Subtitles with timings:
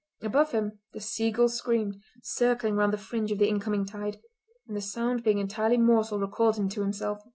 [0.23, 4.17] Above him the seagulls screamed, circling round the fringe of the incoming tide,
[4.67, 7.21] and the sound being entirely mortal recalled him to himself.